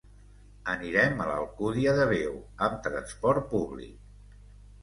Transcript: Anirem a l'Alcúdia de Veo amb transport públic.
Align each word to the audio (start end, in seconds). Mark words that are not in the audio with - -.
Anirem 0.71 1.19
a 1.19 1.27
l'Alcúdia 1.31 1.93
de 1.99 2.09
Veo 2.13 2.33
amb 2.69 2.81
transport 2.89 3.49
públic. 3.55 4.41